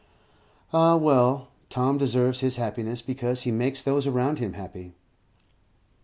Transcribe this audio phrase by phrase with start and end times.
[0.73, 4.95] Ah, well, Tom deserves his happiness, because he makes those around him happy.